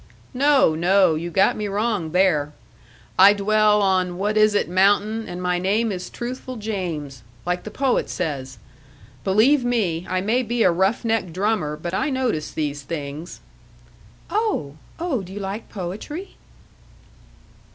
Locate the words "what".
4.17-4.35